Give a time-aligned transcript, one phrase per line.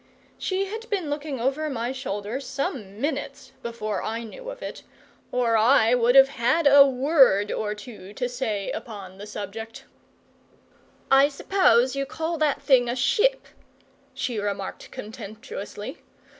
[0.39, 4.81] She had been looking over my shoulder some minutes before I knew of it;
[5.31, 9.85] or I would have had a word or two to say upon the subject.
[11.11, 13.45] "I suppose you call that thing a ship,"
[14.15, 15.99] she remarked contemptuously.